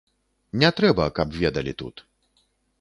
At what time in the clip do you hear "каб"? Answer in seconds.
1.21-1.37